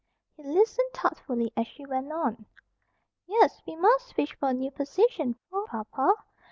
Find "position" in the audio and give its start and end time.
4.71-5.35